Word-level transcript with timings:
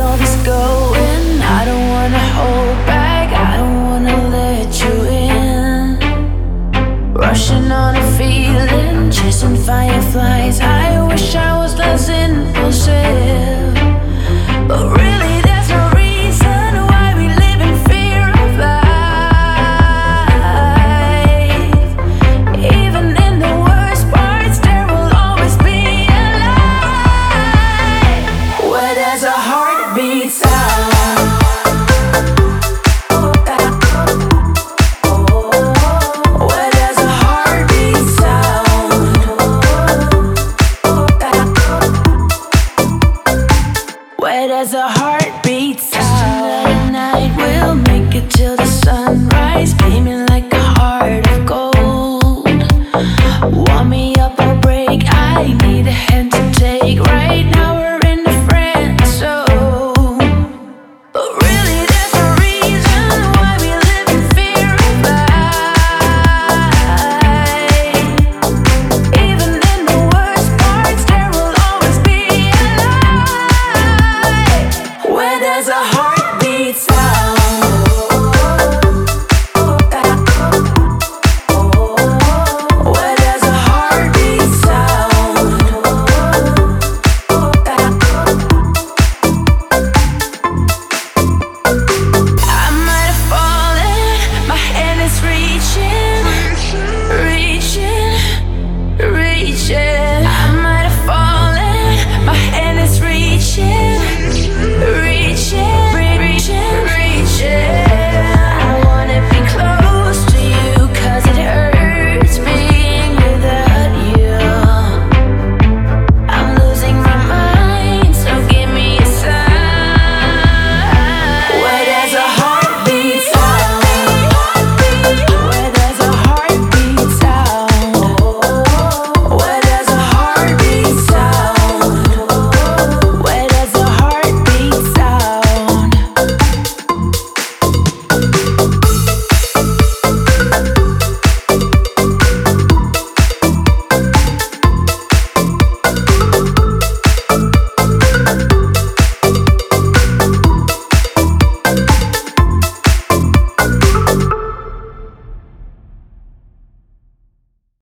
all 0.00 0.16
this 0.16 0.36
going? 0.44 1.40
I 1.58 1.64
don't 1.64 1.88
wanna 1.96 2.24
hold 2.38 2.76
back, 2.86 3.28
I 3.32 3.56
don't 3.58 3.84
wanna 3.88 4.16
let 4.28 4.68
you 4.82 4.94
in. 5.04 5.98
Rushing 7.14 7.70
on 7.70 7.96
a 7.96 8.04
feeling, 8.16 9.10
chasing 9.10 9.56
fireflies. 9.56 10.60
Wet 44.30 44.48
as 44.48 44.74
a 44.74 44.86
heartbeat. 44.86 45.78
Touch 45.78 46.22
another 46.22 46.92
night, 46.92 47.34
we'll 47.36 47.74
make 47.74 48.14
it 48.14 48.30
till 48.30 48.54
the 48.56 48.64
sunrise. 48.64 49.74
Beaming 49.74 50.19